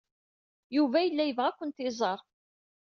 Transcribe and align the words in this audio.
Yuba 0.75 0.97
yella 1.01 1.23
yebɣa 1.25 1.47
ad 1.49 1.55
kent-iẓer. 1.57 2.19